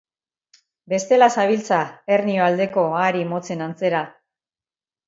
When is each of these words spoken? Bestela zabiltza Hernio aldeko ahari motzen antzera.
Bestela 0.93 1.27
zabiltza 1.35 1.79
Hernio 2.17 2.47
aldeko 2.49 2.89
ahari 2.97 3.25
motzen 3.35 3.65
antzera. 3.69 4.07